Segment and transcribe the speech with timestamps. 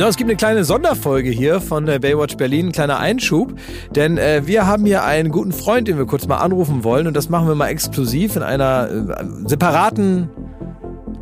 [0.00, 3.52] Ja, es gibt eine kleine Sonderfolge hier von Baywatch Berlin, ein kleiner Einschub,
[3.94, 7.06] denn äh, wir haben hier einen guten Freund, den wir kurz mal anrufen wollen.
[7.06, 10.30] Und das machen wir mal exklusiv in einer äh, separaten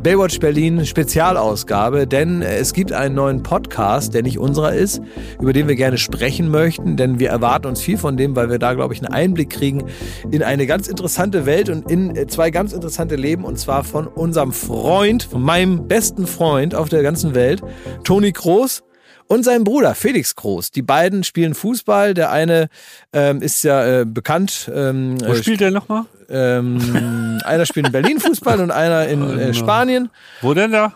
[0.01, 5.01] Baywatch Berlin Spezialausgabe, denn äh, es gibt einen neuen Podcast, der nicht unserer ist,
[5.41, 8.59] über den wir gerne sprechen möchten, denn wir erwarten uns viel von dem, weil wir
[8.59, 9.83] da, glaube ich, einen Einblick kriegen
[10.31, 14.07] in eine ganz interessante Welt und in äh, zwei ganz interessante Leben und zwar von
[14.07, 17.61] unserem Freund, von meinem besten Freund auf der ganzen Welt,
[18.05, 18.83] Toni Kroos
[19.27, 20.71] und sein Bruder Felix Groß.
[20.71, 22.13] Die beiden spielen Fußball.
[22.13, 22.69] Der eine
[23.11, 24.71] ähm, ist ja äh, bekannt.
[24.73, 26.05] Ähm, Wo spielt der nochmal?
[26.29, 29.53] Ähm, einer spielt in Berlin Fußball und einer in äh, genau.
[29.53, 30.09] Spanien.
[30.41, 30.93] Wo denn da?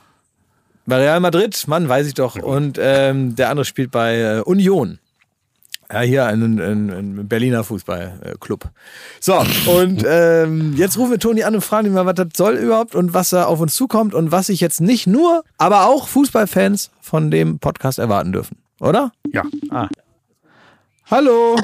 [0.85, 2.35] Bei Real Madrid, Mann, weiß ich doch.
[2.35, 4.99] Und ähm, der andere spielt bei äh, Union.
[5.91, 8.69] Ja, hier ein, ein, ein Berliner Fußballclub.
[9.19, 12.55] So, und ähm, jetzt rufen wir Toni an und fragen ihn mal, was das soll
[12.55, 16.07] überhaupt und was da auf uns zukommt und was sich jetzt nicht nur, aber auch
[16.07, 18.57] Fußballfans von dem Podcast erwarten dürfen.
[18.79, 19.11] Oder?
[19.31, 19.43] Ja.
[19.69, 19.87] Ah.
[21.11, 21.57] Hallo.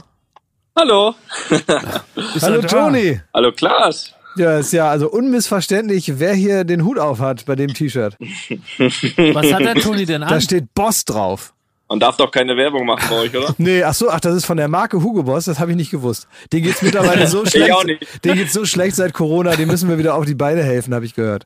[0.80, 1.14] Hallo.
[2.42, 3.20] Hallo Toni.
[3.34, 4.14] Hallo Klaas.
[4.38, 8.16] Ja, ist ja also unmissverständlich, wer hier den Hut auf hat bei dem T-Shirt.
[8.20, 10.30] Was hat der Toni denn an?
[10.30, 11.54] Da steht Boss drauf.
[11.90, 13.54] Man darf doch keine Werbung machen bei euch, oder?
[13.58, 15.92] Nee, ach so, ach, das ist von der Marke Hugo Boss, das habe ich nicht
[15.92, 16.30] gewusst.
[16.54, 17.68] Den geht's mittlerweile so schlecht.
[17.68, 18.24] ich auch nicht.
[18.24, 21.04] Den geht's so schlecht seit Corona, den müssen wir wieder auf die Beine helfen, habe
[21.04, 21.46] ich gehört.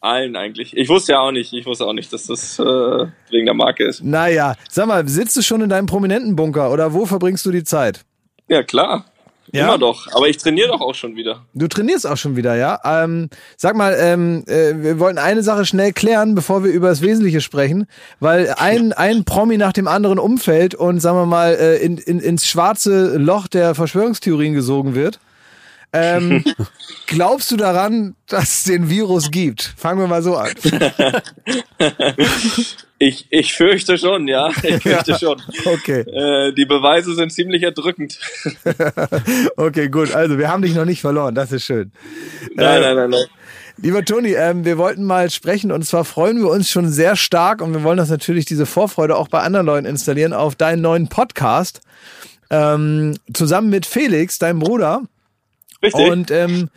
[0.00, 0.74] Allen eigentlich.
[0.74, 3.84] Ich wusste ja auch nicht, ich wusste auch nicht, dass das äh, wegen der Marke
[3.84, 4.02] ist.
[4.02, 7.64] Naja, sag mal, sitzt du schon in deinem prominenten Bunker oder wo verbringst du die
[7.64, 8.06] Zeit?
[8.50, 9.04] Ja, klar.
[9.52, 9.64] Ja?
[9.64, 10.08] Immer doch.
[10.12, 11.44] Aber ich trainiere doch auch schon wieder.
[11.54, 12.80] Du trainierst auch schon wieder, ja?
[12.84, 17.00] Ähm, sag mal, ähm, äh, wir wollten eine Sache schnell klären, bevor wir über das
[17.00, 17.86] Wesentliche sprechen,
[18.18, 22.18] weil ein, ein Promi nach dem anderen umfällt und, sagen wir mal, äh, in, in,
[22.18, 25.20] ins schwarze Loch der Verschwörungstheorien gesogen wird.
[25.92, 26.44] Ähm,
[27.06, 29.74] glaubst du daran, dass es den Virus gibt?
[29.76, 30.50] Fangen wir mal so an.
[33.02, 34.50] Ich, ich fürchte schon, ja.
[34.62, 35.40] Ich fürchte ja, schon.
[35.64, 36.00] Okay.
[36.00, 38.18] Äh, die Beweise sind ziemlich erdrückend.
[39.56, 40.12] okay, gut.
[40.14, 41.34] Also, wir haben dich noch nicht verloren.
[41.34, 41.92] Das ist schön.
[42.54, 43.24] Nein, äh, nein, nein, nein.
[43.78, 47.62] Lieber Toni, ähm, wir wollten mal sprechen und zwar freuen wir uns schon sehr stark
[47.62, 51.08] und wir wollen das natürlich, diese Vorfreude auch bei anderen Leuten installieren auf deinen neuen
[51.08, 51.80] Podcast.
[52.50, 55.04] Ähm, zusammen mit Felix, deinem Bruder.
[55.82, 56.10] Richtig.
[56.10, 56.68] Und ähm,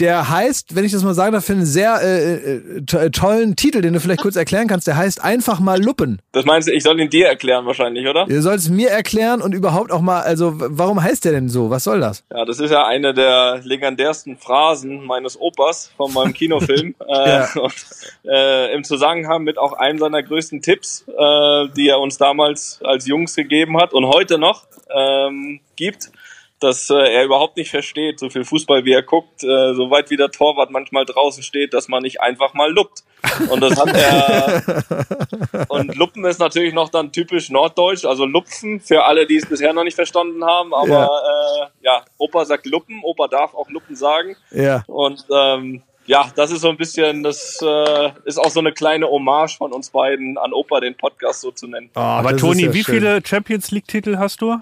[0.00, 3.80] der heißt, wenn ich das mal sagen darf, für einen sehr äh, äh tollen Titel,
[3.80, 4.86] den du vielleicht kurz erklären kannst.
[4.86, 6.20] Der heißt einfach mal Luppen.
[6.32, 8.26] Das meinst du, ich soll ihn dir erklären wahrscheinlich, oder?
[8.26, 11.70] Du sollst mir erklären und überhaupt auch mal, also warum heißt der denn so?
[11.70, 12.24] Was soll das?
[12.30, 16.94] Ja, das ist ja eine der legendärsten Phrasen meines Opas von meinem Kinofilm.
[17.06, 17.74] äh, und,
[18.24, 23.06] äh, Im Zusammenhang mit auch einem seiner größten Tipps, äh, die er uns damals als
[23.06, 26.10] Jungs gegeben hat und heute noch ähm, gibt
[26.60, 30.10] dass äh, er überhaupt nicht versteht, so viel Fußball wie er guckt, äh, so weit
[30.10, 33.04] wie der Torwart manchmal draußen steht, dass man nicht einfach mal luppt.
[33.50, 35.66] Und das hat er.
[35.68, 39.72] und Luppen ist natürlich noch dann typisch norddeutsch, also Lupfen für alle, die es bisher
[39.72, 40.72] noch nicht verstanden haben.
[40.72, 44.36] Aber ja, äh, ja Opa sagt Luppen, Opa darf auch Luppen sagen.
[44.50, 44.82] Ja.
[44.86, 49.08] Und ähm, ja, das ist so ein bisschen, das äh, ist auch so eine kleine
[49.08, 51.90] Hommage von uns beiden an Opa, den Podcast so zu nennen.
[51.96, 52.94] Oh, aber Toni, ja wie schön.
[52.94, 54.58] viele Champions League-Titel hast du?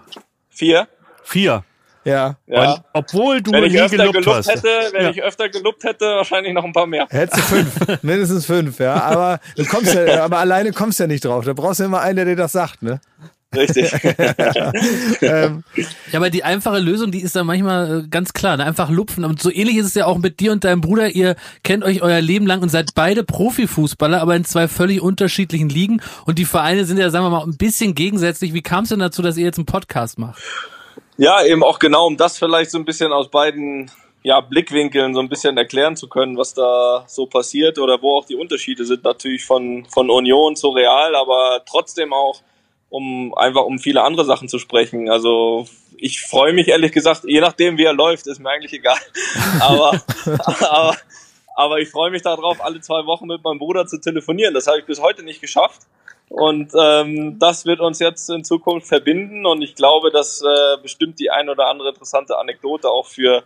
[0.49, 0.89] Vier.
[1.23, 1.65] Vier.
[2.05, 2.37] Ja.
[2.47, 2.73] ja.
[2.73, 4.49] Und obwohl du wenn ich nie öfter gelobt, gelobt hast.
[4.49, 5.11] hätte, wenn ja.
[5.11, 7.07] ich öfter gelobt hätte, wahrscheinlich noch ein paar mehr.
[7.11, 8.95] Hättest du fünf, mindestens fünf, ja.
[8.95, 11.45] Aber du kommst ja, aber alleine kommst ja nicht drauf.
[11.45, 13.01] Da brauchst du immer einen, der dir das sagt, ne?
[13.57, 13.93] Richtig.
[15.23, 15.63] ähm.
[16.11, 18.57] Ja, aber die einfache Lösung, die ist da manchmal äh, ganz klar.
[18.57, 18.65] Ne?
[18.65, 19.25] Einfach lupfen.
[19.25, 21.11] Und so ähnlich ist es ja auch mit dir und deinem Bruder.
[21.11, 25.69] Ihr kennt euch euer Leben lang und seid beide Profifußballer, aber in zwei völlig unterschiedlichen
[25.69, 26.01] Ligen.
[26.27, 28.55] Und die Vereine sind ja, sagen wir mal, ein bisschen gegensätzlich.
[28.55, 30.43] Wie kam es denn dazu, dass ihr jetzt einen Podcast macht?
[31.17, 33.91] Ja, eben auch genau, um das vielleicht so ein bisschen aus beiden
[34.25, 38.25] ja, Blickwinkeln so ein bisschen erklären zu können, was da so passiert oder wo auch
[38.25, 42.41] die Unterschiede sind, natürlich von, von Union zu Real, aber trotzdem auch,
[42.89, 45.11] um einfach um viele andere Sachen zu sprechen.
[45.11, 45.67] Also
[45.99, 48.99] ich freue mich ehrlich gesagt, je nachdem wie er läuft, ist mir eigentlich egal.
[49.61, 50.03] aber,
[50.49, 50.97] aber,
[51.55, 54.55] aber ich freue mich darauf, alle zwei Wochen mit meinem Bruder zu telefonieren.
[54.55, 55.83] Das habe ich bis heute nicht geschafft.
[56.35, 61.21] Und ähm, das wird uns jetzt in Zukunft verbinden und ich glaube, dass äh, bestimmt
[61.21, 63.45] die ein oder andere interessante Anekdote auch für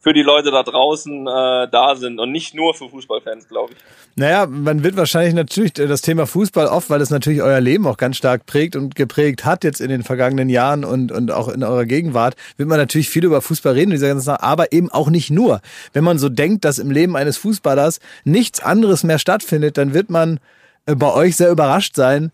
[0.00, 3.78] für die Leute da draußen äh, da sind und nicht nur für Fußballfans, glaube ich.
[4.16, 7.96] Naja, man wird wahrscheinlich natürlich das Thema Fußball oft, weil es natürlich euer Leben auch
[7.96, 11.62] ganz stark prägt und geprägt hat jetzt in den vergangenen Jahren und, und auch in
[11.62, 15.08] eurer Gegenwart, wird man natürlich viel über Fußball reden, dieser ganzen Sache, aber eben auch
[15.08, 15.62] nicht nur.
[15.92, 20.10] Wenn man so denkt, dass im Leben eines Fußballers nichts anderes mehr stattfindet, dann wird
[20.10, 20.40] man äh,
[20.86, 22.30] bei euch sehr überrascht sein,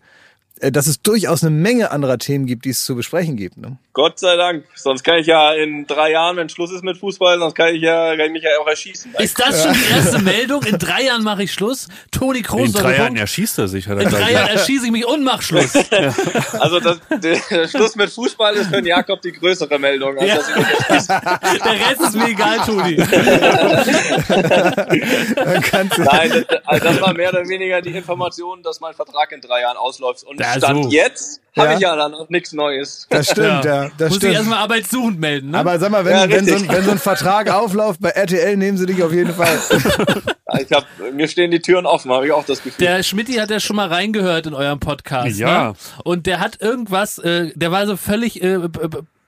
[0.69, 3.57] dass es durchaus eine Menge anderer Themen gibt, die es zu besprechen gibt.
[3.57, 3.77] Ne?
[3.93, 4.65] Gott sei Dank.
[4.75, 7.81] Sonst kann ich ja in drei Jahren, wenn Schluss ist mit Fußball, sonst kann ich
[7.81, 9.15] ja, kann ich mich ja auch erschießen.
[9.17, 10.63] Ist das schon die erste Meldung?
[10.63, 11.87] In drei Jahren mache ich Schluss.
[12.11, 12.67] Toni Kroos.
[12.67, 13.87] In drei Jahren erschießt er sich.
[13.87, 15.73] Hat er in drei Jahren erschieße ich mich und mach Schluss.
[16.59, 20.17] Also das, der Schluss mit Fußball ist für den Jakob die größere Meldung.
[20.17, 20.37] Als Ja.
[21.65, 22.95] Der Rest ist mir egal, Toni.
[25.97, 29.61] Nein, das, also das war mehr oder weniger die Information, dass mein Vertrag in drei
[29.61, 30.23] Jahren ausläuft.
[30.23, 30.89] Und Stand so.
[30.89, 31.73] jetzt habe Ja.
[31.75, 33.07] ich ja dann auch nichts Neues.
[33.09, 34.33] das stimmt, ja, das Muss ich stimmt.
[34.35, 35.57] erstmal arbeitssuchend melden, ne?
[35.57, 38.55] Aber sag mal, wenn, Ja, wenn, so ein, wenn so ein Vertrag aufläuft bei RTL,
[38.55, 39.57] nehmen sie dich auf jeden Fall.
[40.59, 42.85] Ich hab, mir stehen die Türen offen, habe ich auch das Gefühl.
[42.85, 45.39] Der Schmidti hat ja schon mal reingehört in eurem Podcast.
[45.39, 45.69] Ja.
[45.69, 45.73] Ne?
[46.03, 48.59] Und der hat irgendwas, äh, der war so völlig äh,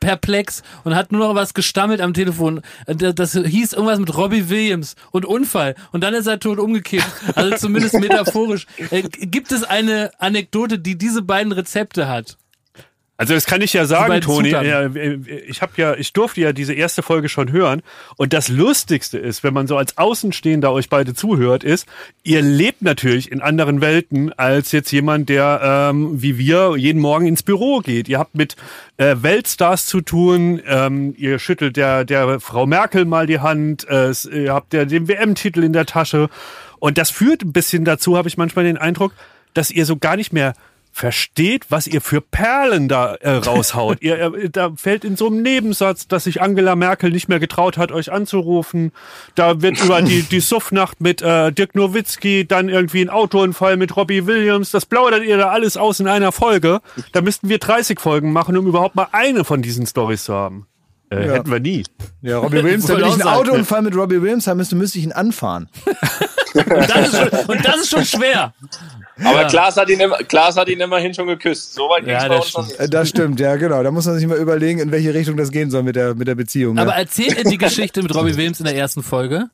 [0.04, 2.62] perplex und hat nur noch was gestammelt am Telefon.
[2.86, 5.76] Äh, Das hieß irgendwas mit Robbie Williams und Unfall.
[5.92, 7.06] Und dann ist er tot umgekippt.
[7.36, 8.68] Also zumindest metaphorisch.
[8.92, 12.38] Äh, gibt es eine Anekdote, die diese beiden Rezepte hat?
[13.16, 14.50] Also das kann ich ja sagen, Toni.
[14.50, 15.16] Ja, äh,
[15.48, 17.84] Ich habe ja, ich durfte ja diese erste Folge schon hören.
[18.18, 21.88] Und das Lustigste ist, wenn man so als Außenstehender euch beide zuhört, ist,
[22.24, 27.28] ihr lebt natürlich in anderen Welten als jetzt jemand, der ähm, wie wir jeden Morgen
[27.28, 28.10] ins Büro geht.
[28.10, 28.56] Ihr habt mit
[28.98, 30.60] äh, Weltstars zu tun.
[30.66, 33.88] Ähm, ihr schüttelt der der Frau Merkel mal die Hand.
[33.88, 36.30] Äh, ihr habt ja den WM-Titel in der Tasche.
[36.80, 39.14] Und das führt ein bisschen dazu, habe ich manchmal den Eindruck,
[39.54, 40.54] dass ihr so gar nicht mehr
[40.94, 43.98] versteht, was ihr für Perlen da äh, raushaut.
[44.02, 47.78] ihr, äh, da fällt in so einem Nebensatz, dass sich Angela Merkel nicht mehr getraut
[47.80, 48.92] hat, euch anzurufen.
[49.34, 53.98] Da wird über die, die Suffnacht mit äh, Dirk Nowitzki, dann irgendwie ein Autounfall mit
[53.98, 54.70] Robbie Williams.
[54.70, 56.80] Das plaudert ihr da alles aus in einer Folge.
[57.12, 60.68] Da müssten wir 30 Folgen machen, um überhaupt mal eine von diesen Stories zu haben.
[61.10, 61.34] Äh, Ja.
[61.34, 61.84] Hätten wir nie.
[62.22, 63.22] Ja, Robbie Williams, wenn ich einen.
[63.24, 65.70] Autounfall mit Robbie Williams haben müsste, müsste ich ihn anfahren.
[66.54, 68.54] Und das ist schon, und das ist schon schwer.
[69.20, 69.48] Aber Ja.
[69.48, 71.74] Klaas, hat ihn immer, Klaas hat ihn immerhin schon geküsst.
[71.74, 72.80] So weit Ja, das stimmt.
[72.80, 72.94] nicht.
[72.94, 73.84] Das stimmt, ja, genau.
[73.84, 76.28] Da muss man sich mal überlegen, in welche Richtung das gehen soll mit der, mit
[76.28, 76.78] der Beziehung.
[76.80, 76.98] Aber ja.
[77.00, 79.50] erzählt er die Geschichte mit Robbie Williams in der ersten Folge?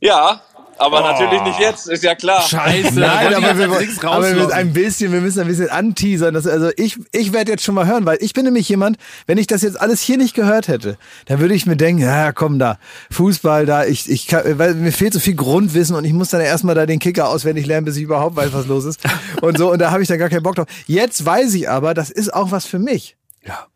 [0.00, 0.42] Ja,
[0.78, 2.42] aber natürlich nicht jetzt, ist ja klar.
[2.42, 3.66] Scheiße, Nein, aber wir,
[4.02, 6.34] aber wir ein bisschen, wir müssen ein bisschen anteasern.
[6.34, 9.38] Das, also ich, ich werde jetzt schon mal hören, weil ich bin nämlich jemand, wenn
[9.38, 12.58] ich das jetzt alles hier nicht gehört hätte, dann würde ich mir denken, ja komm
[12.58, 12.78] da,
[13.10, 16.40] Fußball da, ich, ich kann, weil mir fehlt so viel Grundwissen und ich muss dann
[16.40, 19.00] erstmal da den Kicker auswendig lernen, bis ich überhaupt weiß, was los ist.
[19.40, 20.66] Und so, und da habe ich dann gar keinen Bock drauf.
[20.86, 23.16] Jetzt weiß ich aber, das ist auch was für mich.
[23.42, 23.66] Ja.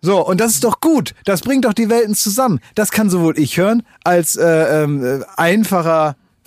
[0.00, 1.14] So, und das ist doch gut.
[1.24, 2.60] Das bringt doch die Welten zusammen.
[2.74, 5.24] Das kann sowohl ich hören, als äh, ähm, äh,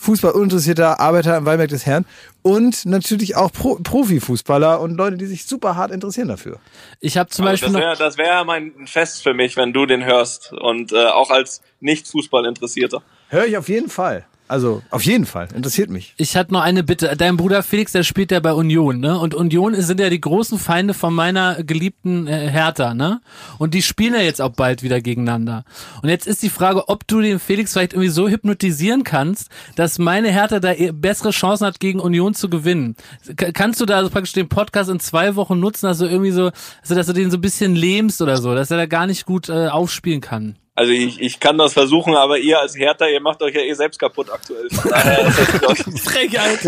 [0.02, 2.06] einfacher Fußballuninteressierter Arbeiter im Weinberg des Herrn
[2.42, 6.60] und natürlich auch Pro Profifußballer und Leute, die sich super hart interessieren dafür.
[7.00, 9.74] Ich habe zum Also Beispiel das noch, wäre das wär mein Fest für mich, wenn
[9.74, 10.54] du den hörst.
[10.54, 13.02] Und äh, auch als Nicht-Fußball-Interessierter.
[13.30, 14.26] Höre ich auf jeden Fall.
[14.52, 15.48] Also, auf jeden Fall.
[15.56, 16.14] Interessiert mich.
[16.18, 17.16] ich hatte noch eine Bitte.
[17.18, 19.18] Dein Bruder Felix, der spielt ja bei Union, ne?
[19.18, 23.22] Und Union sind ja die großen Feinde von meiner geliebten äh, Hertha, ne?
[23.60, 25.64] Und die spielen ja jetzt auch bald wieder gegeneinander.
[26.02, 30.00] Und jetzt ist die Frage, ob du den Felix vielleicht irgendwie so hypnotisieren kannst, dass
[30.00, 32.98] meine Hertha da bessere Chancen hat, gegen Union zu gewinnen.
[33.38, 36.52] Kannst du da also praktisch den Podcast in zwei Wochen nutzen, du irgendwie so,
[36.82, 39.26] also dass du den so ein bisschen lähmst oder so, dass er da gar nicht
[39.26, 40.58] gut äh, aufspielen kann?
[40.82, 43.74] Also ich, ich kann das versuchen, aber ihr als Hertha, ihr macht euch ja eh
[43.74, 44.68] selbst kaputt aktuell.
[44.72, 46.60] Von daher ist das, Frechheit.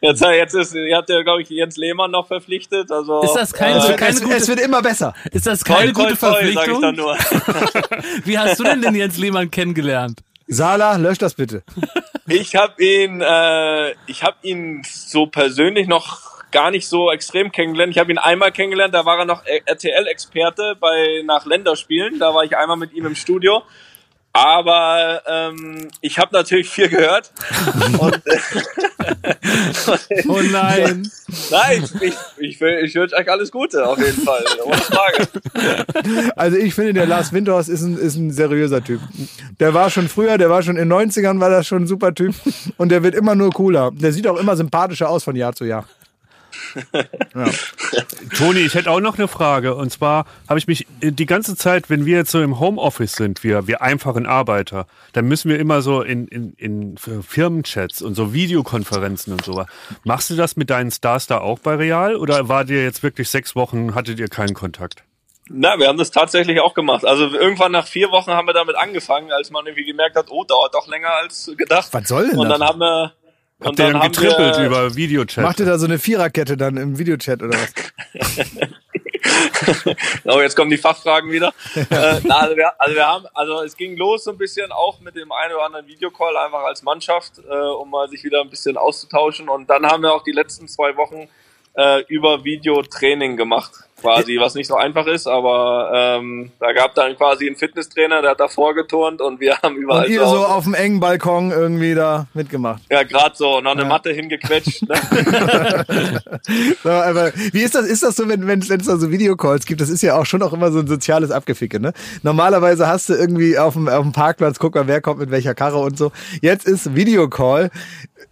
[0.00, 2.92] jetzt, jetzt ist, ihr habt ja, glaube ich, Jens Lehmann noch verpflichtet.
[2.92, 5.12] Also, Ist das kein- äh, es, wird, keine es, gute- es wird immer besser.
[5.32, 6.82] Ist das Toi, keine toi, gute toi, sag ich Verpflichtung?
[6.82, 7.16] dann nur.
[8.24, 10.20] Wie hast du denn den Jens Lehmann kennengelernt?
[10.46, 11.64] Sala, lösch das bitte.
[12.28, 17.92] Ich habe ihn, äh, ich habe ihn so persönlich noch gar nicht so extrem kennengelernt.
[17.92, 22.18] Ich habe ihn einmal kennengelernt, da war er noch RTL-Experte bei nach Länderspielen.
[22.18, 23.62] Da war ich einmal mit ihm im Studio.
[24.32, 27.30] Aber ähm, ich habe natürlich viel gehört.
[27.98, 28.22] Und,
[30.28, 31.10] Oh nein.
[31.50, 34.44] nein, ich, ich, ich wünsche euch alles Gute, auf jeden Fall.
[34.64, 35.28] Ohne Frage.
[36.36, 39.00] Also ich finde, der Lars Windhorst ist ein, ist ein seriöser Typ.
[39.60, 42.14] Der war schon früher, der war schon in den 90ern, war das schon ein super
[42.14, 42.34] Typ.
[42.76, 43.90] Und der wird immer nur cooler.
[43.92, 45.86] Der sieht auch immer sympathischer aus von Jahr zu Jahr.
[48.36, 49.74] Toni, ich hätte auch noch eine Frage.
[49.74, 53.44] Und zwar habe ich mich die ganze Zeit, wenn wir jetzt so im Homeoffice sind,
[53.44, 58.32] wir, wir einfachen Arbeiter, dann müssen wir immer so in, in, in Firmenchats und so
[58.32, 59.64] Videokonferenzen und so.
[60.04, 62.16] Machst du das mit deinen Stars da auch bei Real?
[62.16, 65.02] Oder war dir jetzt wirklich sechs Wochen, hattet ihr keinen Kontakt?
[65.48, 67.04] Na, wir haben das tatsächlich auch gemacht.
[67.04, 70.42] Also irgendwann nach vier Wochen haben wir damit angefangen, als man irgendwie gemerkt hat, oh,
[70.42, 71.88] dauert doch länger als gedacht.
[71.92, 72.58] Was soll denn Und das?
[72.58, 73.12] dann haben wir
[73.62, 75.42] Habt ihr dann haben getrippelt wir, über Videochat?
[75.42, 77.72] Macht ihr da so eine Viererkette dann im Videochat oder was?
[80.24, 81.52] Oh, jetzt kommen die Fachfragen wieder.
[81.74, 85.00] äh, na, also, wir, also wir haben, also es ging los so ein bisschen auch
[85.00, 88.50] mit dem einen oder anderen Videocall einfach als Mannschaft, äh, um mal sich wieder ein
[88.50, 89.48] bisschen auszutauschen.
[89.48, 91.28] Und dann haben wir auch die letzten zwei Wochen
[91.74, 97.16] äh, über Videotraining gemacht quasi, was nicht so einfach ist, aber ähm, da gab dann
[97.16, 100.64] quasi einen Fitnesstrainer, der hat da vorgeturnt und wir haben überall Und ihr so auf
[100.64, 102.82] dem engen Balkon irgendwie da mitgemacht.
[102.90, 104.82] ja gerade so noch eine Matte hingequetscht.
[104.88, 104.96] Ne?
[106.82, 109.80] So, aber wie ist das, ist das so, wenn wenn es da so Videocalls gibt?
[109.80, 111.92] Das ist ja auch schon auch immer so ein soziales Abgeficke, ne?
[112.22, 115.54] Normalerweise hast du irgendwie auf dem, auf dem Parkplatz, guck mal, wer kommt mit welcher
[115.54, 116.12] Karre und so.
[116.40, 117.70] Jetzt ist Videocall.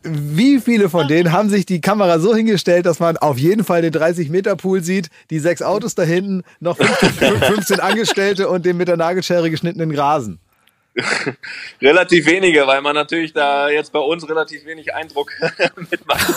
[0.03, 3.83] Wie viele von denen haben sich die Kamera so hingestellt, dass man auf jeden Fall
[3.83, 8.89] den 30-Meter-Pool sieht, die sechs Autos da hinten, noch 15, 15 Angestellte und den mit
[8.89, 10.41] der Nagelschere geschnittenen Grasen?
[11.83, 15.31] relativ wenige, weil man natürlich da jetzt bei uns relativ wenig Eindruck
[15.91, 16.25] mitmacht.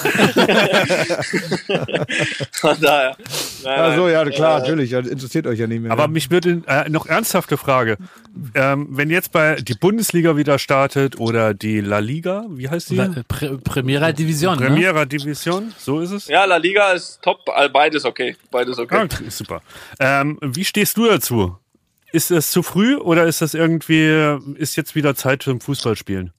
[2.54, 3.16] Von daher.
[3.64, 4.14] Nein, Ach so, nein.
[4.14, 4.92] ja, klar, Äh, natürlich.
[4.94, 5.92] Interessiert euch ja nicht mehr.
[5.92, 6.14] Aber ne?
[6.14, 7.98] mich würde äh, noch ernsthafte Frage.
[8.56, 12.96] Ähm, wenn jetzt bei die Bundesliga wieder startet oder die La Liga, wie heißt die?
[12.96, 14.60] La- Pr Primera Division.
[14.60, 14.68] Ne?
[14.68, 16.28] Primera Division, so ist es?
[16.28, 18.36] Ja, La Liga ist top, äh, beides okay.
[18.52, 19.08] Beides okay.
[19.10, 19.62] Ah, super.
[20.00, 21.58] Ähm, wie stehst du dazu?
[22.12, 26.32] Ist es zu früh oder ist das irgendwie, ist jetzt wieder Zeit zum Fußballspielen?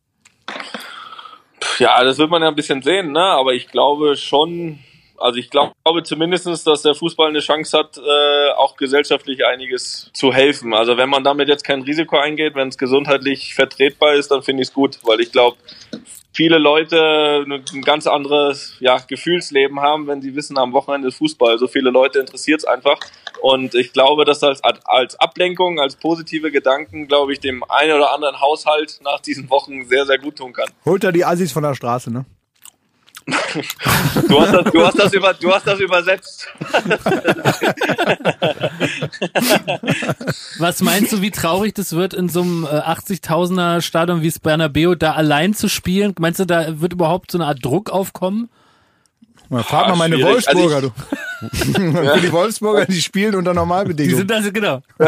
[1.79, 3.23] Ja, das wird man ja ein bisschen sehen, ne?
[3.23, 4.79] Aber ich glaube schon,
[5.19, 10.33] also ich glaube zumindestens, dass der Fußball eine Chance hat, äh, auch gesellschaftlich einiges zu
[10.33, 10.75] helfen.
[10.75, 14.63] Also wenn man damit jetzt kein Risiko eingeht, wenn es gesundheitlich vertretbar ist, dann finde
[14.63, 15.59] ich es gut, weil ich glaube,
[16.39, 21.59] viele Leute ein ganz anderes ja, Gefühlsleben haben, wenn sie wissen, am Wochenende ist Fußball.
[21.59, 23.01] So viele Leute interessiert es einfach.
[23.43, 27.93] Und ich glaube, dass das als, als Ablenkung, als positive Gedanken, glaube ich, dem einen
[27.93, 30.71] oder anderen Haushalt nach diesen Wochen sehr, sehr gut tun kann.
[30.85, 32.25] Holt er die Assis von der Straße, ne?
[34.29, 36.49] Du hast das, du hast das, über, du hast das übersetzt.
[40.59, 44.39] Was meinst du, wie traurig das wird, in so einem äh, 80.000er Stadion wie es
[44.39, 46.15] Bernabeu da allein zu spielen?
[46.19, 48.49] Meinst du, da wird überhaupt so eine Art Druck aufkommen?
[49.51, 50.49] Mal frag mal meine schwierig.
[50.49, 50.93] Also Wolfsburger, du.
[51.53, 54.17] Für die Wolfsburger, die spielen unter Die Normalbedingungen.
[54.17, 54.83] sind das, genau.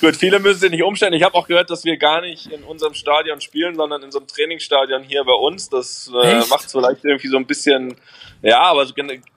[0.00, 1.12] Gut, viele müssen sich nicht umstellen.
[1.12, 4.18] Ich habe auch gehört, dass wir gar nicht in unserem Stadion spielen, sondern in so
[4.18, 5.70] einem Trainingsstadion hier bei uns.
[5.70, 7.94] Das äh, macht es vielleicht irgendwie so ein bisschen,
[8.42, 8.86] ja, aber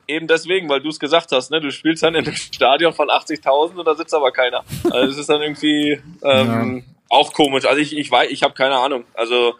[0.07, 1.61] eben deswegen, weil du es gesagt hast, ne?
[1.61, 4.63] du spielst dann in einem Stadion von 80.000 und da sitzt aber keiner.
[4.89, 7.65] Also es ist dann irgendwie ähm, auch komisch.
[7.65, 9.03] Also ich, ich weiß, ich habe keine Ahnung.
[9.13, 9.55] Also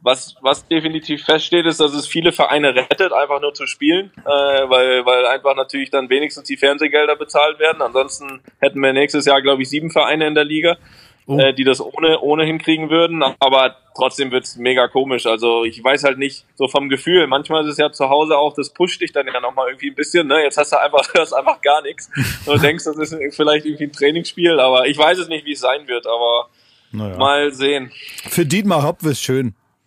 [0.00, 4.28] was, was definitiv feststeht, ist, dass es viele Vereine rettet, einfach nur zu spielen, äh,
[4.28, 7.82] weil, weil einfach natürlich dann wenigstens die Fernsehgelder bezahlt werden.
[7.82, 10.76] Ansonsten hätten wir nächstes Jahr, glaube ich, sieben Vereine in der Liga,
[11.30, 11.38] Oh.
[11.38, 13.22] äh, die das ohne, ohne hinkriegen würden.
[13.38, 15.26] Aber trotzdem wird's mega komisch.
[15.26, 18.54] Also ich weiß halt nicht, so vom Gefühl, manchmal ist es ja zu Hause auch,
[18.54, 20.26] das pusht dich dann ja nochmal irgendwie ein bisschen.
[20.26, 20.42] Ne?
[20.42, 22.08] Jetzt hast du einfach, hörst einfach gar nichts
[22.46, 25.60] und denkst, das ist vielleicht irgendwie ein Trainingsspiel, aber ich weiß es nicht, wie es
[25.60, 26.48] sein wird, aber
[26.92, 27.18] Naja.
[27.18, 27.92] mal sehen.
[28.30, 29.54] Für Dietmar Hopp ist schön.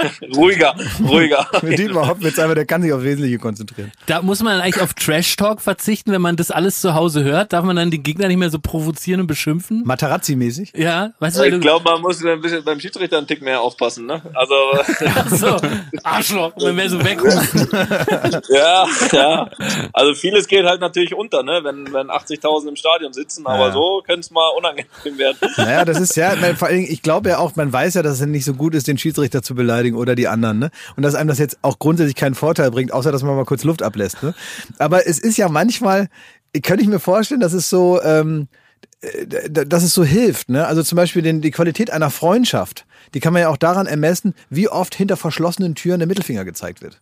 [0.36, 0.74] Ruhiger,
[1.06, 1.46] ruhiger.
[1.60, 3.92] Für Dietmar Hopp wird's einfach, der kann sich aufs Wesentliche konzentrieren.
[4.06, 7.52] Da muss man eigentlich auf Trash-Talk verzichten, wenn man das alles zu Hause hört.
[7.52, 9.84] Darf man dann den Gegner nicht mehr so provozieren und beschimpfen?
[9.84, 10.76] Materazzi-mäßig.
[10.76, 14.06] Ja, weißt du, Ich glaube, man muss ein bisschen beim Schiedsrichter einen Tick mehr aufpassen,
[14.06, 14.22] ne?
[14.34, 14.54] Also
[15.14, 15.56] Ach so,
[16.02, 17.68] Arschloch, wenn wir so wegrufen.
[18.50, 19.50] ja, ja.
[19.92, 21.60] Also vieles geht halt natürlich unter, ne?
[21.62, 23.72] Wenn, wenn 80.000 im Stadion sitzen, aber Ja.
[23.72, 25.36] so könnte es mal unangenehm werden.
[25.56, 28.20] Naja, das ist ja, vor allen Dingen, ich glaube ja auch, man weiß ja, dass
[28.20, 30.70] es nicht so gut ist, den Schiedsrichter zu beleidigen oder die anderen, ne?
[30.96, 33.64] Und dass einem das jetzt auch grundsätzlich keinen Vorteil bringt, außer dass man mal kurz
[33.64, 34.34] Luft ablässt, ne?
[34.78, 36.08] Aber es ist ja manchmal,
[36.62, 38.48] könnte ich mir vorstellen, dass es so, ähm,
[39.00, 40.66] äh, dass es so hilft, ne?
[40.66, 44.34] Also zum Beispiel den, die Qualität einer Freundschaft, die kann man ja auch daran ermessen,
[44.48, 47.00] wie oft hinter verschlossenen Türen der Mittelfinger gezeigt wird.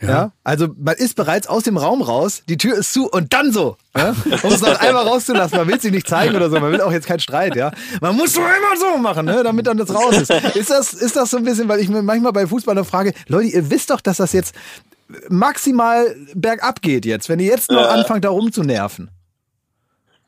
[0.00, 0.32] Ja.
[0.42, 3.76] Also man ist bereits aus dem Raum raus, die Tür ist zu und dann so.
[3.96, 4.14] Ja?
[4.42, 5.56] Um es noch einmal rauszulassen.
[5.56, 7.72] Man will sie nicht zeigen oder so, man will auch jetzt keinen Streit, ja.
[8.00, 9.42] Man muss doch immer so machen, ne?
[9.42, 10.30] damit dann das raus ist.
[10.56, 13.48] Ist das, ist das so ein bisschen, weil ich mir manchmal bei Fußballern frage, Leute,
[13.48, 14.54] ihr wisst doch, dass das jetzt
[15.28, 17.88] maximal bergab geht jetzt, wenn ihr jetzt noch Ja.
[17.90, 19.10] anfangt, da rumzunerven.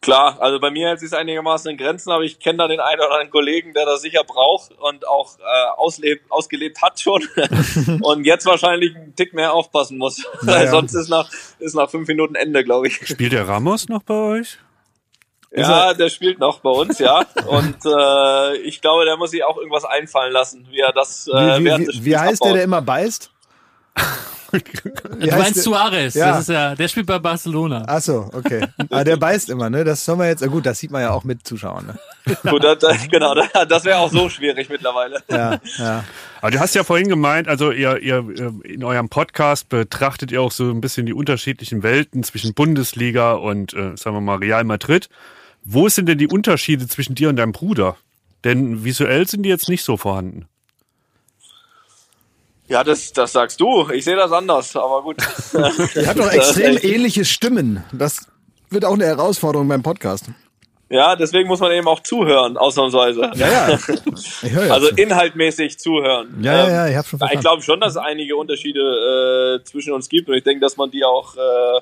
[0.06, 3.00] Klar, also bei mir hält sich einigermaßen in Grenzen, aber ich kenne da den einen
[3.00, 5.42] oder anderen Kollegen, der das sicher braucht und auch äh,
[5.76, 7.24] auslebt, ausgelebt hat schon
[8.02, 10.24] und jetzt wahrscheinlich einen Tick mehr aufpassen muss.
[10.42, 10.70] Naja.
[10.70, 13.04] Sonst ist nach, ist nach fünf Minuten Ende, glaube ich.
[13.04, 14.58] Spielt der Ramos noch bei euch?
[15.50, 17.26] Ja, der spielt noch bei uns, ja.
[17.48, 21.32] Und äh, ich glaube, der muss sich auch irgendwas einfallen lassen, wie er das äh,
[21.32, 22.56] Wie, während wie, des wie, Spiels wie heißt der, abbaut.
[22.56, 23.30] der immer beißt?
[24.52, 24.60] Wie
[25.28, 25.62] Du meinst der?
[25.64, 26.28] Suarez, Ja.
[26.32, 27.82] das ist ja, der spielt bei Barcelona.
[27.88, 28.64] Ach so, okay.
[28.90, 29.82] Aber der beißt immer, ne?
[29.84, 31.98] Das soll man jetzt, gut, das sieht man ja auch mit Zuschauern, ne?
[32.50, 35.20] Gut, das, das- genau, das- wäre auch so schwierig mittlerweile.
[35.28, 36.04] Ja, ja.
[36.40, 38.24] Aber du hast ja vorhin gemeint, also ihr, ihr
[38.64, 43.74] in eurem Podcast betrachtet ihr auch so ein bisschen die unterschiedlichen Welten zwischen Bundesliga und,
[43.74, 45.08] äh, sagen wir mal, Real Madrid.
[45.64, 47.96] Wo sind denn die Unterschiede zwischen dir und deinem Bruder?
[48.44, 50.46] Denn visuell sind die jetzt nicht so vorhanden.
[52.68, 53.88] Ja, das, das sagst du.
[53.90, 55.16] Ich sehe das anders, aber gut.
[55.94, 57.84] Ihr habt doch extrem ähnliche Stimmen.
[57.92, 58.26] Das
[58.70, 60.24] wird auch eine Herausforderung beim Podcast.
[60.88, 63.30] Ja, deswegen muss man eben auch zuhören, ausnahmsweise.
[63.34, 63.78] Ja, ja.
[64.42, 66.38] Ich höre ja Also inhaltmäßig zuhören.
[66.42, 67.40] Ja, ja, Ähm, ja, ich hab schon Ich verstanden.
[67.40, 70.90] glaube schon, dass es einige Unterschiede äh, zwischen uns gibt und ich denke, dass man
[70.92, 71.80] die auch äh,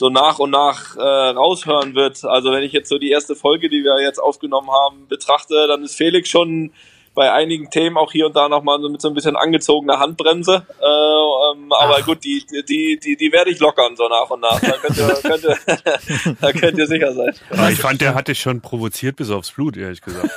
[0.00, 2.24] so nach und nach äh, raushören wird.
[2.24, 5.84] Also wenn ich jetzt so die erste Folge, die wir jetzt aufgenommen haben, betrachte, dann
[5.84, 6.72] ist Felix schon
[7.14, 10.66] bei einigen Themen auch hier und da nochmal so mit so ein bisschen angezogener Handbremse.
[10.80, 14.60] Äh, ähm, aber gut, die, die, die, die werde ich lockern so nach und nach.
[14.60, 17.34] Da könnt ihr, könnt ihr, da könnt ihr sicher sein.
[17.50, 20.30] Aber ich fand, der hat dich schon provoziert bis aufs Blut, ehrlich gesagt.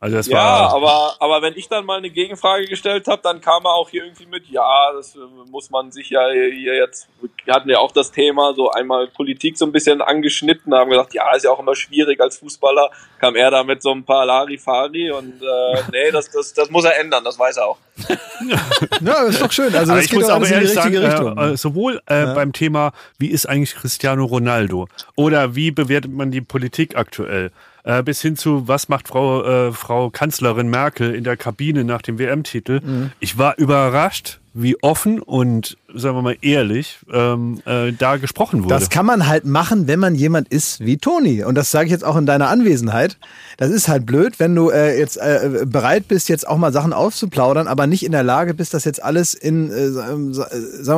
[0.00, 0.74] Also das Ja, war.
[0.74, 4.04] aber, aber wenn ich dann mal eine Gegenfrage gestellt habe, dann kam er auch hier
[4.04, 5.18] irgendwie mit, ja, das äh,
[5.50, 7.08] muss man sich ja hier jetzt,
[7.44, 11.14] wir hatten ja auch das Thema, so einmal Politik so ein bisschen angeschnitten, haben gesagt,
[11.14, 14.24] ja, ist ja auch immer schwierig als Fußballer, kam er da mit so ein paar
[14.24, 17.78] Larifari und äh, nee, das, das, das muss er ändern, das weiß er auch.
[18.40, 19.74] Ja, das ist doch schön.
[19.74, 21.38] Also das ich geht muss aber alles in die ehrlich sagen, richtige Richtung.
[21.38, 24.86] äh, sowohl äh, beim Thema, wie ist eigentlich Cristiano Ronaldo
[25.16, 27.50] oder wie bewertet man die Politik aktuell,
[27.88, 32.02] äh, bis hin zu, was macht Frau, äh, Frau Kanzlerin Merkel in der Kabine nach
[32.02, 32.80] dem WM-Titel.
[32.84, 33.12] Mhm.
[33.18, 38.74] Ich war überrascht, wie offen und, sagen wir mal, ehrlich ähm, äh, da gesprochen wurde.
[38.74, 41.44] Das kann man halt machen, wenn man jemand ist wie Toni.
[41.44, 43.16] Und das sage ich jetzt auch in deiner Anwesenheit.
[43.56, 46.92] Das ist halt blöd, wenn du äh, jetzt äh, bereit bist, jetzt auch mal Sachen
[46.92, 50.34] aufzuplaudern, aber nicht in der Lage bist, das jetzt alles in, äh, äh, sagen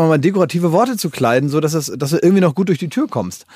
[0.02, 2.78] wir mal, dekorative Worte zu kleiden, so dass, es, dass du irgendwie noch gut durch
[2.78, 3.46] die Tür kommst.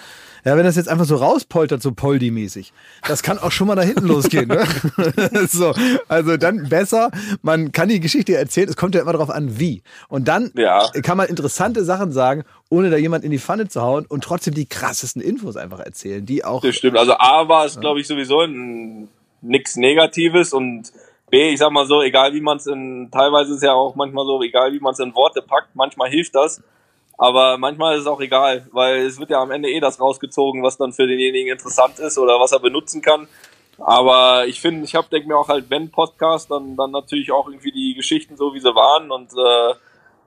[0.44, 2.72] Ja, wenn das jetzt einfach so rauspoltert, so Poldi-mäßig,
[3.08, 4.48] das kann auch schon mal da hinten losgehen.
[4.48, 4.66] Ne?
[5.48, 5.72] so,
[6.08, 7.10] also dann besser,
[7.42, 9.82] man kann die Geschichte erzählen, es kommt ja immer darauf an, wie.
[10.08, 10.90] Und dann Ja.
[11.02, 14.54] kann man interessante Sachen sagen, ohne da jemand in die Pfanne zu hauen und trotzdem
[14.54, 16.60] die krassesten Infos einfach erzählen, die auch.
[16.60, 16.98] Das stimmt.
[16.98, 19.08] Also A war es, glaube ich, sowieso ein,
[19.40, 20.92] nix Negatives und
[21.30, 23.94] B, ich sag mal so, egal wie man es in, teilweise ist es ja auch
[23.94, 26.62] manchmal so, egal wie man es in Worte packt, manchmal hilft das.
[27.16, 30.62] Aber manchmal ist es auch egal, weil es wird ja am Ende eh das rausgezogen,
[30.62, 33.28] was dann für denjenigen interessant ist oder was er benutzen kann.
[33.78, 37.48] Aber ich finde, ich habe denke mir auch halt, wenn Podcast, dann dann natürlich auch
[37.48, 39.74] irgendwie die Geschichten so wie sie waren und äh,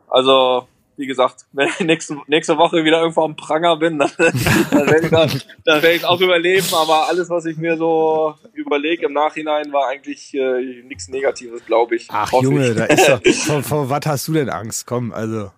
[0.10, 4.88] also wie gesagt, wenn ich nächste, nächste Woche wieder irgendwo am Pranger bin, dann, dann
[4.90, 6.66] werde ich, das- dann werd ich auch überleben.
[6.74, 11.98] Aber alles, was ich mir so überlege im Nachhinein, war eigentlich äh, nichts Negatives, glaube
[11.98, 12.08] ich.
[12.12, 12.76] Ach Junge, ich.
[12.76, 14.88] da ist doch, vor, vor was hast du denn Angst?
[14.88, 15.52] Komm, also.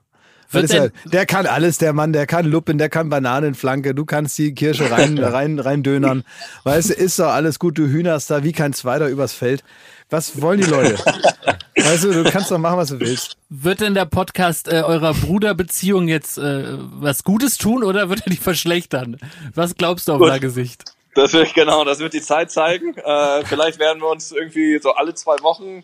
[0.51, 3.93] Wird ist ja, denn- der kann alles, der Mann, der kann Luppen, der kann Bananenflanke,
[3.93, 6.23] du kannst die Kirsche rein, rein, rein dönern.
[6.63, 9.63] Weißt du, ist doch alles gut, du hühnerst da wie kein Zweiter übers Feld.
[10.09, 10.97] Was wollen die Leute?
[11.77, 13.37] Weißt du, du kannst doch machen, was du willst.
[13.49, 18.31] Wird denn der Podcast äh, eurer Bruderbeziehung jetzt äh, was Gutes tun oder wird er
[18.31, 19.17] die verschlechtern?
[19.53, 20.29] Was glaubst du auf Gut.
[20.29, 20.83] dein Gesicht?
[21.15, 22.95] Das wird, genau, das wird die Zeit zeigen.
[22.97, 25.83] Äh, vielleicht werden wir uns irgendwie so alle zwei Wochen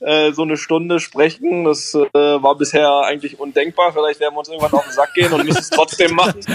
[0.00, 1.64] äh, so eine Stunde sprechen.
[1.64, 3.92] Das äh, war bisher eigentlich undenkbar.
[3.92, 6.40] Vielleicht werden wir uns irgendwann auf den Sack gehen und müssen es trotzdem machen.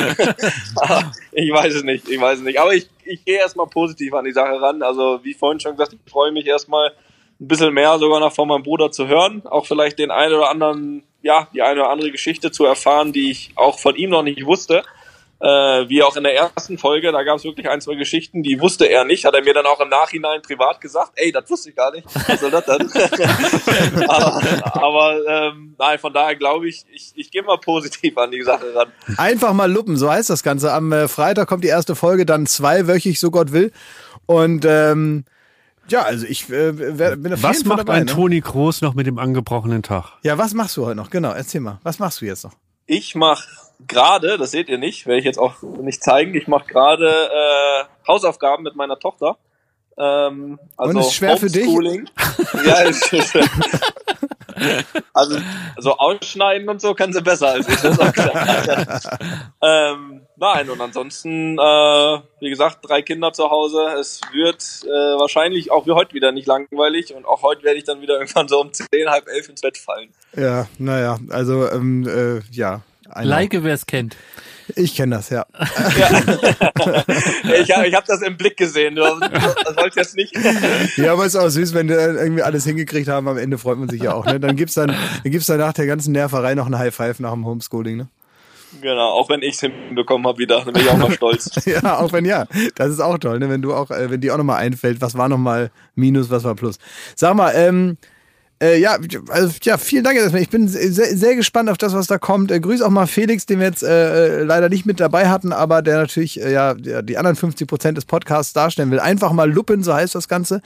[1.34, 2.60] Ich weiß es nicht, ich weiß es nicht.
[2.60, 4.84] Aber ich, ich gehe erstmal positiv an die Sache ran.
[4.84, 6.92] Also wie vorhin schon gesagt, ich freue mich erstmal
[7.40, 9.42] ein bisschen mehr sogar noch von meinem Bruder zu hören.
[9.46, 13.32] Auch vielleicht den einen oder anderen, ja, die eine oder andere Geschichte zu erfahren, die
[13.32, 14.84] ich auch von ihm noch nicht wusste.
[15.42, 18.60] Äh, wie auch in der ersten Folge, da gab es wirklich ein, zwei Geschichten, die
[18.60, 21.72] wusste er nicht, hat er mir dann auch im Nachhinein privat gesagt, ey, das wusste
[21.72, 22.90] ich gar nicht, was soll das denn?
[24.08, 24.42] aber
[24.74, 28.68] aber ähm, nein, von daher glaube ich, ich, ich gehe mal positiv an die Sache
[28.76, 28.90] ran.
[29.18, 30.74] Einfach mal luppen, so heißt das Ganze.
[30.74, 33.72] Am äh, Freitag kommt die erste Folge, dann zweiwöchig, so Gott will.
[34.28, 35.26] Und ähm,
[35.88, 37.94] ja, also ich äh, bin auf was jeden Fall macht dabei.
[37.94, 38.12] ein ne?
[38.12, 40.20] Toni Kroos noch mit dem angebrochenen Tag?
[40.22, 41.10] Ja, was machst du heute noch?
[41.10, 41.80] Genau, erzähl mal.
[41.82, 42.54] Was machst du jetzt noch?
[42.86, 43.48] Ich mache
[43.88, 48.08] gerade, das seht ihr nicht, werde ich jetzt auch nicht zeigen, ich mache gerade äh,
[48.08, 49.38] Hausaufgaben mit meiner Tochter.
[49.98, 51.68] Ähm, also Und ist schwer für dich?
[52.66, 53.38] Ja, ist, ist,
[55.14, 55.38] also
[55.78, 57.76] so ausschneiden und so kann sie besser als ich.
[57.82, 59.02] Das auch klar.
[59.62, 63.96] ähm, nein, und ansonsten, äh, wie gesagt, drei Kinder zu Hause.
[64.00, 67.86] Es wird äh, wahrscheinlich auch wie heute wieder nicht langweilig und auch heute werde ich
[67.86, 70.10] dann wieder irgendwann so um zehn, halb elf ins Bett fallen.
[70.36, 72.82] Ja, naja, also ähm, äh, ja.
[73.16, 73.30] I know.
[73.30, 74.16] Like, wer es kennt.
[74.76, 75.46] Ich kenne das, ja.
[77.62, 78.96] Ich habe ich hab das im Blick gesehen.
[78.96, 80.34] Du das wollte jetzt nicht.
[80.98, 83.28] Ja, aber ist auch süß, wenn die irgendwie alles hingekriegt haben.
[83.28, 84.26] Am Ende freut man sich ja auch.
[84.26, 84.40] Ne?
[84.40, 87.34] Dann gibt's dann, dann gibt's dann nach der ganzen Nerverei noch ein High Five nach
[87.34, 87.98] dem Homeschooling.
[87.98, 88.08] Ne?
[88.80, 91.50] Genau, auch wenn ich es hinbekommen habe wieder, dann bin ich auch mal stolz.
[91.66, 92.46] Ja, auch wenn ja.
[92.76, 93.50] Das ist auch toll, ne?
[93.50, 96.56] wenn du auch, äh, wenn dir auch nochmal einfällt, was war nochmal Minus, was war
[96.56, 96.78] Plus.
[97.16, 97.98] Sag mal, ähm,
[98.62, 98.98] Äh, ja,
[99.30, 100.42] also, ja, vielen Dank erstmal.
[100.42, 102.52] Ich bin sehr, sehr gespannt auf das, was da kommt.
[102.52, 105.82] Äh, grüß auch mal Felix, den wir jetzt äh, leider nicht mit dabei hatten, aber
[105.82, 109.00] der natürlich äh, ja die anderen 50 Prozent des Podcasts darstellen will.
[109.00, 110.62] Einfach mal luppen, so heißt das Ganze.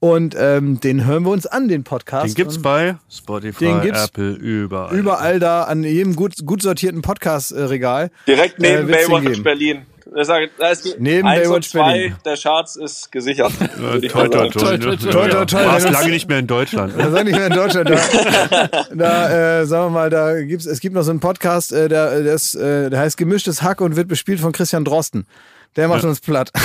[0.00, 2.26] Und ähm, den hören wir uns an, den Podcast.
[2.26, 4.96] Den gibt's bei Spotify, Den gibt's Apple, überall.
[4.98, 8.10] überall da an jedem gut, gut sortierten Podcast-Regal.
[8.26, 9.42] Direkt neben Äh, Baywatch geben.
[9.44, 9.82] Berlin.
[10.14, 12.16] Ich sage, da ist Neben Baywatch und zwei Berlin.
[12.24, 13.52] der Charts ist gesichert.
[13.60, 14.76] Äh, Toi, toi, toi.
[14.78, 16.94] Toi, toi, warst Das- lange nicht mehr in Deutschland.
[16.96, 17.90] Das sag nicht mehr in Deutschland.
[17.90, 21.88] Da, da äh, sagen wir mal, da gibt's, es gibt noch so einen Podcast, äh,
[21.88, 25.26] der, der, ist, äh, der heißt Gemischtes Hack und wird bespielt von Christian Drosten.
[25.74, 26.50] Der macht uns platt.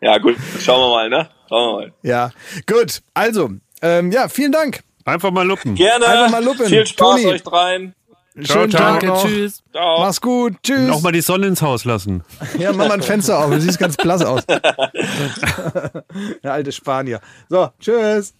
[0.00, 1.28] Ja, gut, schauen wir mal, ne?
[1.48, 1.92] Schauen wir mal.
[2.02, 2.30] ja,
[2.66, 3.02] gut.
[3.14, 3.50] Also,
[3.82, 4.80] ähm, ja, vielen Dank.
[5.04, 5.74] Einfach mal luppen.
[5.76, 6.06] Gerne.
[6.06, 6.66] Einfach mal luppen.
[6.66, 7.26] Viel Spaß Toni.
[7.26, 7.94] euch dreien.
[8.36, 8.80] Schönen ciao.
[8.80, 9.24] Tag Danke, noch.
[9.24, 9.62] tschüss.
[9.70, 10.00] Ciao.
[10.00, 10.54] Mach's gut.
[10.62, 10.90] Tschüss.
[10.90, 12.24] Auch mal die Sonne ins Haus lassen.
[12.58, 13.50] Ja, mach mal ein Fenster auf.
[13.50, 14.42] Du siehst ganz blass aus.
[16.42, 17.20] Der alte Spanier.
[17.48, 18.34] So, tschüss.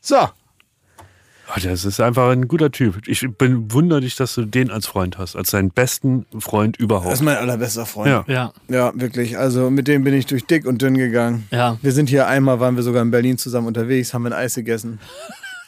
[0.00, 0.16] So.
[0.16, 0.32] Ah,
[1.62, 3.06] Das ist einfach ein guter Typ.
[3.06, 6.80] Ich bin wundere dich, dass du den als Freund hast, als deinen besten Freund Das
[6.80, 7.20] ist überhaupt.
[7.22, 8.08] mein allerbester Freund.
[8.08, 8.24] Ja.
[8.26, 9.36] Ja, Ja, wirklich.
[9.36, 11.46] Also mit dem bin ich durch dick und dünn gegangen.
[11.50, 11.76] ja.
[11.82, 14.98] Wir sind hier einmal, waren wir sogar in Berlin zusammen unterwegs, haben ein Eis gegessen.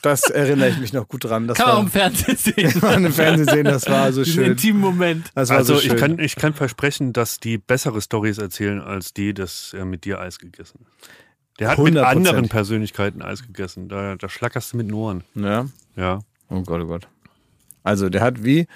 [0.02, 1.48] Das erinnere ich mich noch gut dran.
[1.48, 2.70] Das Kann man war, im Fernsehen sehen.
[2.80, 4.52] kann man im Fernsehen sehen, das war so Diesen schön.
[4.52, 5.30] intimen Moment.
[5.35, 5.92] Das war Also so schön.
[5.94, 10.04] ich kann, ich kann versprechen, dass die bessere Stories erzählen, als die, dass er mit
[10.04, 11.09] dir Eis gegessen hat.
[11.59, 12.02] Der hat mit 100%.
[12.02, 13.88] anderen Persönlichkeiten Eis gegessen.
[13.88, 15.24] Da, da schlackerst du mit den Ohren.
[15.35, 15.66] ja.
[15.96, 16.20] Ja.
[16.50, 17.09] Oh Gott, oh Gott.
[17.82, 18.66] Also der hat wie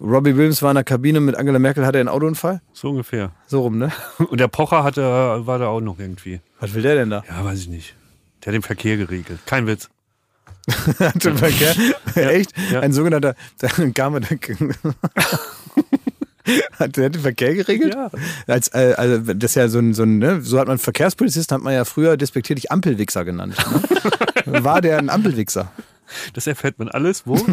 [0.00, 2.60] Robbie Williams war in der Kabine mit Angela Merkel, hat er einen Autounfall?
[2.72, 3.32] So ungefähr.
[3.46, 3.92] So rum, ne?
[4.18, 5.02] Und der Pocher hatte,
[5.46, 6.40] war da auch noch irgendwie.
[6.60, 7.22] Was will der denn da?
[7.28, 7.94] Ja, weiß ich nicht.
[8.44, 9.38] Der hat den Verkehr geregelt.
[9.46, 9.88] Kein Witz.
[10.98, 11.74] Hat den Verkehr?
[12.14, 12.52] Echt?
[12.72, 12.80] ja.
[12.80, 13.70] Ein sogenannter der
[16.78, 17.94] Hat der den Verkehr geregelt?
[17.94, 18.10] Ja.
[18.46, 20.40] Als, äh, also das ist ja so ein, so ein ne?
[20.42, 23.56] so hat man Verkehrspolizisten, hat man ja früher despektierlich Ampelwichser genannt.
[24.46, 24.46] Ne?
[24.64, 25.72] War der ein Ampelwichser?
[26.34, 27.26] Das erfährt man alles.
[27.26, 27.34] Wo?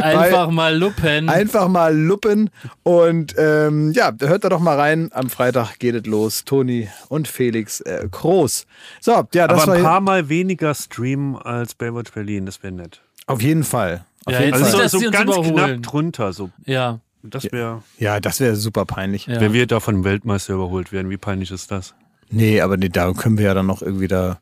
[0.00, 1.28] Einfach mal lupen.
[1.28, 2.50] Einfach mal luppen
[2.82, 5.10] und ähm, ja, hört da doch mal rein.
[5.12, 6.44] Am Freitag geht es los.
[6.44, 8.66] Toni und Felix äh, Groß.
[9.00, 12.46] So, ja, das Aber war ein paar Mal weniger streamen als Baywatch Berlin.
[12.46, 13.00] Das wäre nett.
[13.26, 14.04] auf jeden Fall.
[14.24, 14.82] Auf Ja, jeden jetzt Also Fall.
[14.84, 15.54] dass so, die so uns ganz überholen.
[15.80, 16.32] knapp drunter.
[16.32, 16.50] So.
[16.64, 17.00] ja.
[17.24, 19.26] Das wäre, Ja, das wäre super peinlich.
[19.26, 19.40] Ja.
[19.40, 21.08] wenn wir da von einem Weltmeister überholt werden.
[21.08, 21.94] Wie peinlich ist das?
[22.30, 24.40] Nee, aber nee, da können wir ja dann noch irgendwie da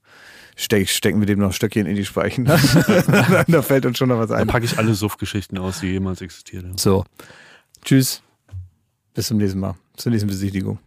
[0.57, 2.45] steck, stecken wir dem noch Stöckchen in die Speichen.
[3.49, 4.47] da fällt uns schon noch was Da ein.
[4.47, 6.79] packe ich alle Suff-Geschichten aus, die jemals existiert haben.
[6.79, 7.05] So.
[7.85, 8.23] Tschüss.
[9.15, 9.75] Bis zum nächsten Mal.
[9.97, 10.79] Zur nächsten Besichtigung.